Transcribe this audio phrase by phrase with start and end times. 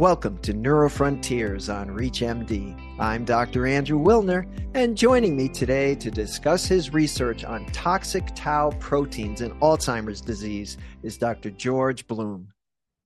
[0.00, 2.98] Welcome to Neurofrontiers on ReachMD.
[2.98, 3.64] I'm Dr.
[3.64, 4.44] Andrew Wilner,
[4.74, 10.78] and joining me today to discuss his research on toxic tau proteins in Alzheimer's disease
[11.04, 11.52] is Dr.
[11.52, 12.48] George Bloom.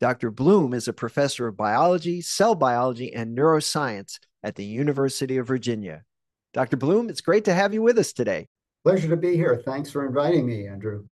[0.00, 0.30] Dr.
[0.30, 6.04] Bloom is a professor of biology, cell biology, and neuroscience at the University of Virginia.
[6.54, 6.78] Dr.
[6.78, 8.48] Bloom, it's great to have you with us today.
[8.82, 9.60] Pleasure to be here.
[9.62, 11.04] Thanks for inviting me, Andrew.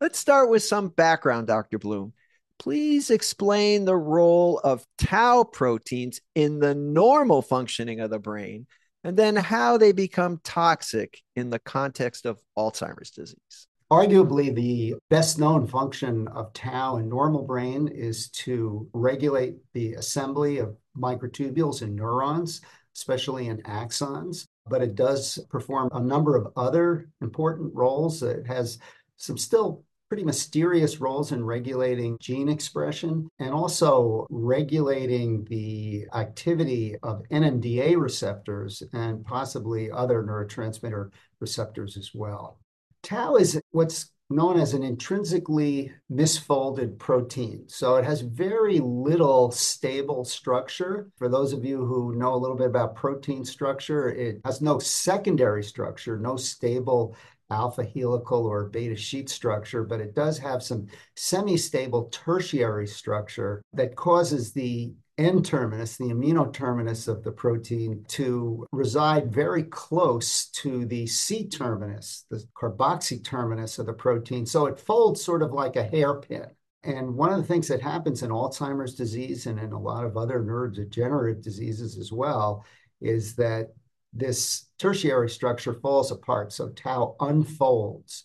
[0.00, 1.78] Let's start with some background, Dr.
[1.78, 2.14] Bloom
[2.60, 8.66] please explain the role of tau proteins in the normal functioning of the brain
[9.02, 13.66] and then how they become toxic in the context of Alzheimer's disease.
[13.90, 20.58] Arguably, the best known function of tau in normal brain is to regulate the assembly
[20.58, 22.60] of microtubules in neurons,
[22.94, 24.46] especially in axons.
[24.68, 28.22] But it does perform a number of other important roles.
[28.22, 28.78] It has
[29.16, 37.22] some still pretty mysterious roles in regulating gene expression and also regulating the activity of
[37.30, 42.58] NMDA receptors and possibly other neurotransmitter receptors as well.
[43.04, 47.64] Tau is what's known as an intrinsically misfolded protein.
[47.68, 51.08] So it has very little stable structure.
[51.18, 54.80] For those of you who know a little bit about protein structure, it has no
[54.80, 57.16] secondary structure, no stable
[57.50, 63.96] alpha helical or beta sheet structure, but it does have some semi-stable tertiary structure that
[63.96, 70.86] causes the N terminus, the amino terminus of the protein, to reside very close to
[70.86, 74.46] the C terminus, the carboxy terminus of the protein.
[74.46, 76.46] So it folds sort of like a hairpin.
[76.84, 80.16] And one of the things that happens in Alzheimer's disease and in a lot of
[80.16, 82.64] other neurodegenerative diseases as well
[83.02, 83.74] is that
[84.12, 86.52] this tertiary structure falls apart.
[86.52, 88.24] So tau unfolds.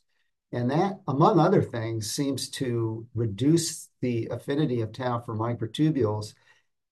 [0.51, 6.33] And that, among other things, seems to reduce the affinity of tau for microtubules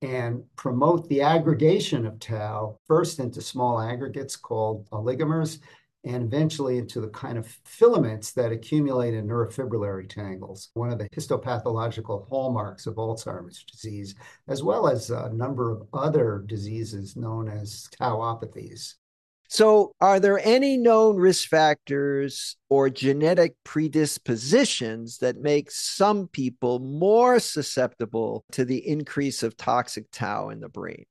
[0.01, 5.59] and promote the aggregation of tau first into small aggregates called oligomers
[6.03, 11.09] and eventually into the kind of filaments that accumulate in neurofibrillary tangles, one of the
[11.09, 14.15] histopathological hallmarks of Alzheimer's disease,
[14.47, 18.95] as well as a number of other diseases known as tauopathies.
[19.49, 27.39] So, are there any known risk factors or genetic predispositions that make some people more
[27.39, 31.05] susceptible to the increase of toxic tau in the brain?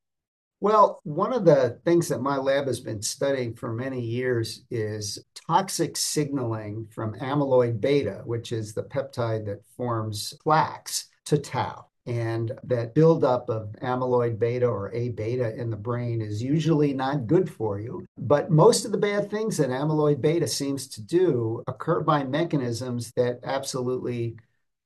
[0.63, 5.19] Well, one of the things that my lab has been studying for many years is
[5.49, 11.87] toxic signaling from amyloid beta, which is the peptide that forms plaques, to tau.
[12.07, 17.27] And that buildup of amyloid beta or A beta in the brain is usually not
[17.27, 18.07] good for you.
[18.17, 23.11] But most of the bad things that amyloid beta seems to do occur by mechanisms
[23.17, 24.37] that absolutely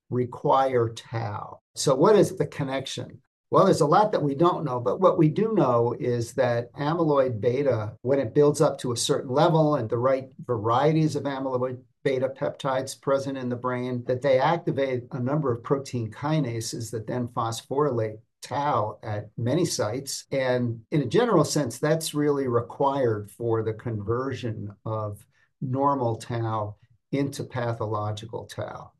[0.08, 1.58] require tau.
[1.74, 3.20] So, what is the connection?
[3.50, 6.72] Well, there's a lot that we don't know, but what we do know is that
[6.74, 11.22] amyloid beta, when it builds up to a certain level and the right varieties of
[11.24, 16.90] amyloid beta peptides present in the brain, that they activate a number of protein kinases
[16.90, 20.24] that then phosphorylate tau at many sites.
[20.32, 25.24] And in a general sense, that's really required for the conversion of
[25.60, 26.76] normal tau
[27.12, 28.90] into pathological tau.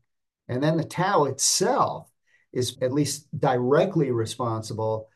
[0.48, 2.08] And then the tau itself
[2.56, 5.08] is at least directly responsible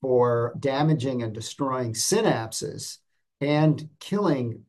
[0.00, 2.98] for damaging and destroying synapses
[3.40, 4.62] and killing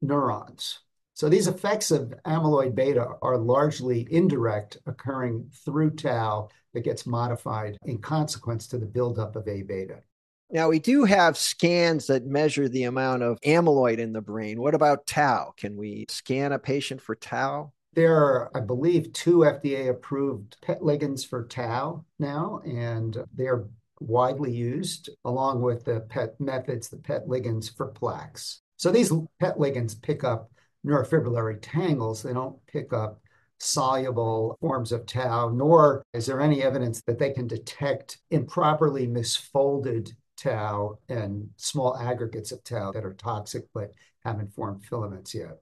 [0.00, 0.80] neurons.
[1.14, 7.76] So these effects of amyloid beta are largely indirect, occurring through tau that gets modified
[7.84, 10.02] in consequence to the buildup of A beta.
[10.50, 14.60] Now, we do have scans that measure the amount of amyloid in the brain.
[14.60, 15.52] What about tau?
[15.58, 17.72] Can we scan a patient for tau?
[17.94, 23.66] There are, I believe, two FDA approved PET ligands for tau now, and they're
[24.00, 28.60] widely used along with the PET methods, the PET ligands for plaques.
[28.76, 30.50] So these PET ligands pick up
[30.86, 33.20] neurofibrillary tangles, they don't pick up
[33.58, 40.12] soluble forms of tau, nor is there any evidence that they can detect improperly misfolded
[40.36, 43.92] tau and small aggregates of tau that are toxic but
[44.24, 45.58] haven't formed filaments yet.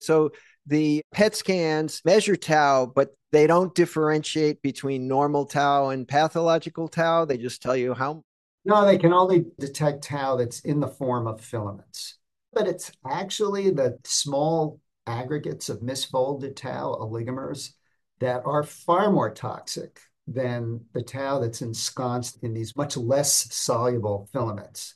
[0.00, 0.32] So
[0.66, 7.24] the PET scans measure tau, but they don't differentiate between normal tau and pathological tau.
[7.24, 8.24] They just tell you how.
[8.64, 12.18] No, they can only detect tau that's in the form of filaments.
[12.52, 17.70] But it's actually the small aggregates of misfolded tau oligomers
[18.18, 24.28] that are far more toxic than the tau that's ensconced in these much less soluble
[24.32, 24.94] filaments.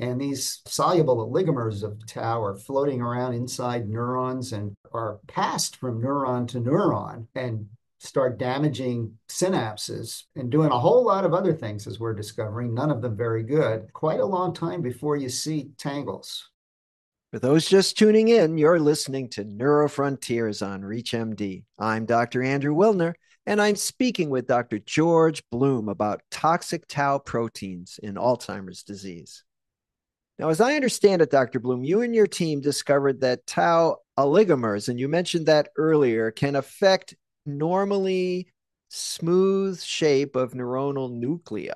[0.00, 6.00] And these soluble oligomers of tau are floating around inside neurons and are passed from
[6.00, 7.68] neuron to neuron and
[7.98, 12.90] start damaging synapses and doing a whole lot of other things, as we're discovering, none
[12.90, 16.48] of them very good, quite a long time before you see tangles.
[17.30, 21.64] For those just tuning in, you're listening to Neurofrontiers on ReachMD.
[21.78, 22.42] I'm Dr.
[22.42, 23.12] Andrew Wilner,
[23.44, 24.78] and I'm speaking with Dr.
[24.78, 29.44] George Bloom about toxic tau proteins in Alzheimer's disease.
[30.40, 31.60] Now, as I understand it, Dr.
[31.60, 36.56] Bloom, you and your team discovered that tau oligomers, and you mentioned that earlier, can
[36.56, 37.14] affect
[37.44, 38.48] normally
[38.88, 41.68] smooth shape of neuronal nuclei.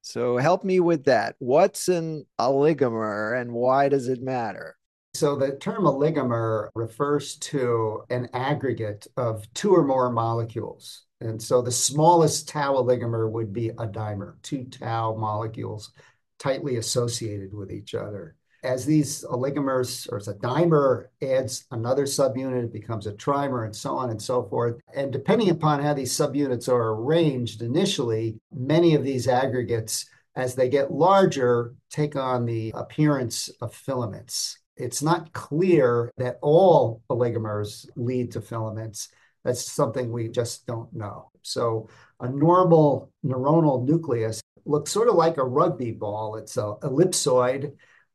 [0.00, 1.36] So help me with that.
[1.38, 4.78] What's an oligomer and why does it matter?
[5.12, 11.04] So, the term oligomer refers to an aggregate of two or more molecules.
[11.20, 15.92] And so, the smallest tau oligomer would be a dimer, two tau molecules
[16.38, 22.64] tightly associated with each other as these oligomers, or as a dimer adds another subunit,
[22.64, 24.80] it becomes a trimer, and so on and so forth.
[24.94, 30.68] And depending upon how these subunits are arranged initially, many of these aggregates, as they
[30.68, 34.58] get larger, take on the appearance of filaments.
[34.76, 39.08] It's not clear that all oligomers lead to filaments.
[39.44, 41.30] That's something we just don't know.
[41.42, 41.88] So,
[42.20, 46.36] a normal neuronal nucleus looks sort of like a rugby ball.
[46.36, 47.72] It's a ellipsoid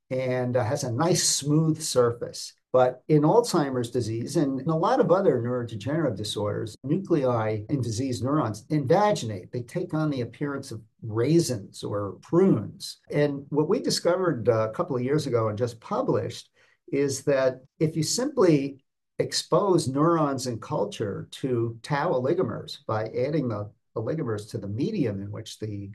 [0.10, 2.54] and uh, has a nice smooth surface.
[2.72, 8.66] But in Alzheimer's disease and a lot of other neurodegenerative disorders, nuclei in diseased neurons
[8.72, 9.52] invaginate.
[9.52, 12.98] They take on the appearance of raisins or prunes.
[13.12, 16.50] And what we discovered uh, a couple of years ago and just published
[16.92, 18.84] is that if you simply
[19.20, 25.32] expose neurons in culture to tau oligomers by adding the oligomers to the medium in
[25.32, 25.92] which the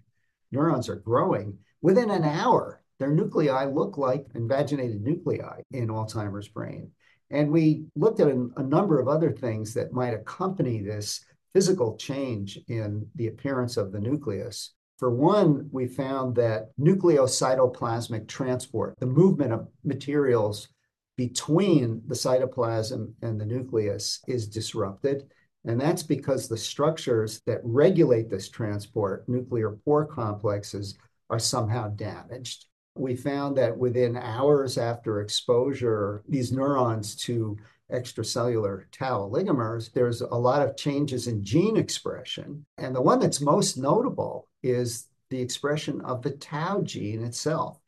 [0.50, 6.90] neurons are growing, within an hour, their nuclei look like invaginated nuclei in Alzheimer's brain.
[7.30, 11.96] And we looked at a, a, number of other things that might accompany this physical
[11.96, 14.72] change in the appearance of the nucleus.
[14.98, 20.68] For one, we found that nucleocytoplasmic transport, the movement of materials
[21.16, 25.30] between the cytoplasm and the nucleus, is disrupted.
[25.64, 30.96] And that's because the structures that regulate this transport, nuclear pore complexes,
[31.30, 32.66] are somehow damaged
[32.98, 37.56] we found that within hours after exposure, these neurons to
[37.92, 42.64] extracellular tau oligomers, there's a lot of changes in gene expression.
[42.76, 47.78] And the one that's most notable is the expression of the tau gene itself,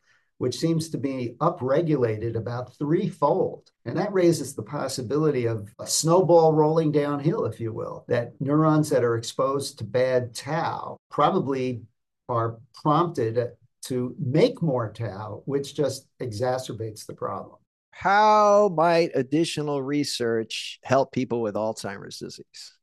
[0.40, 3.70] which seems to be upregulated about threefold.
[3.84, 8.88] And that raises the possibility of a snowball rolling downhill, if you will, that neurons
[8.88, 11.82] that are exposed to bad tau probably
[12.30, 13.50] are prompted
[13.82, 17.56] to make more tau, which just exacerbates the problem.
[17.90, 22.78] How might additional research help people with Alzheimer's disease?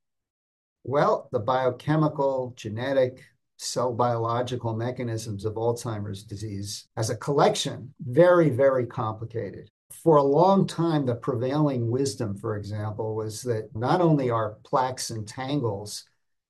[0.84, 3.24] Well, the biochemical, genetic,
[3.58, 9.70] cell biological mechanisms of Alzheimer's disease as a collection, very, very complicated.
[10.04, 15.10] For a long time, the prevailing wisdom, for example, was that not only are plaques
[15.10, 16.06] and tangles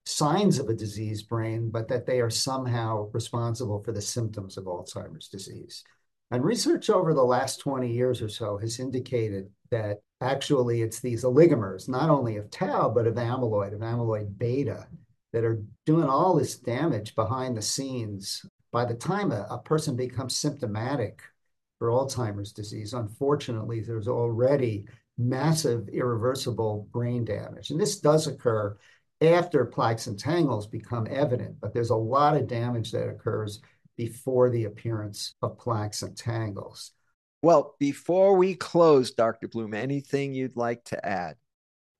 [0.06, 4.63] signs of a diseased brain, but that they are somehow responsible for the symptoms of
[4.63, 5.83] Alzheimer's disease.
[6.31, 11.24] And research over the last 20 years or so has indicated that actually it's these
[11.24, 14.88] oligomers, not only of tau, but of amyloid, of amyloid beta,
[15.33, 18.45] that are doing all this damage behind the scenes.
[18.71, 21.21] By the time a, a person becomes symptomatic
[21.80, 24.85] for Alzheimer's disease, unfortunately, there's already
[25.18, 27.71] massive irreversible brain damage.
[27.71, 28.78] And this does occur
[29.21, 33.61] after plaques and tangles become evident, but there's a lot of damage that occurs
[33.95, 36.92] before the appearance of plaques and tangles.
[37.42, 39.47] Well, before we close, Dr.
[39.47, 41.35] Bloom, anything you'd like to add?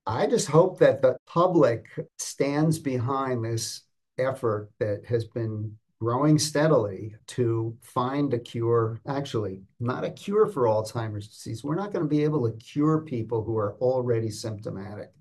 [0.08, 1.86] I just hope that the public
[2.18, 3.82] stands behind this
[4.18, 9.00] effort that has been growing steadily to find a cure.
[9.08, 11.64] Actually, not a cure for Alzheimer's disease.
[11.64, 15.12] We're not going to be able to cure people who are already symptomatic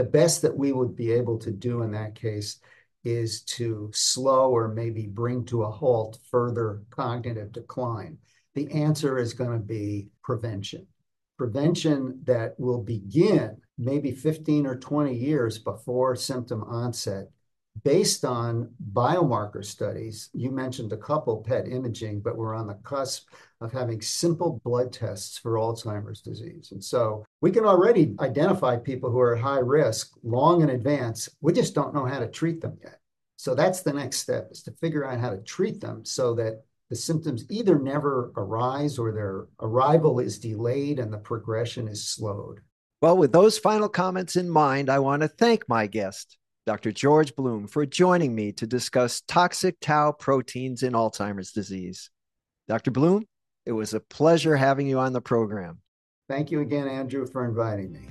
[0.00, 2.58] the best that we would be able to do in that case
[3.04, 8.16] is to slow or maybe bring to a halt further cognitive decline.
[8.54, 10.86] The answer is going to be prevention.
[11.36, 17.30] Prevention that will begin maybe 15 or 20 years before symptom onset
[17.82, 20.28] based on biomarker studies.
[20.34, 23.28] You mentioned a couple PET imaging, but we're on the cusp
[23.60, 26.72] of having simple blood tests for Alzheimer's disease.
[26.72, 31.28] And so we can already identify people who are at high risk long in advance.
[31.40, 33.00] We just don't know how to treat them yet.
[33.36, 36.62] So that's the next step is to figure out how to treat them so that
[36.90, 42.60] the symptoms either never arise or their arrival is delayed and the progression is slowed.
[43.02, 46.92] Well, with those final comments in mind, I want to thank my guest, Dr.
[46.92, 52.10] George Bloom, for joining me to discuss toxic tau proteins in Alzheimer's disease.
[52.68, 52.90] Dr.
[52.90, 53.26] Bloom,
[53.64, 55.80] it was a pleasure having you on the program.
[56.28, 58.06] Thank you again, Andrew, for inviting me.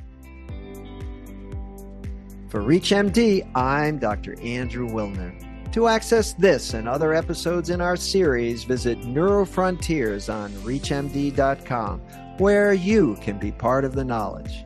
[2.50, 4.40] For ReachMD, I'm Dr.
[4.42, 5.72] Andrew Wilner.
[5.74, 12.00] To access this and other episodes in our series, visit Neurofrontiers on ReachMD.com,
[12.40, 14.66] where you can be part of the knowledge.